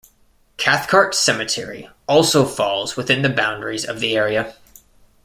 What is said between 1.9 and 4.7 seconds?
also falls within the boundaries of the area.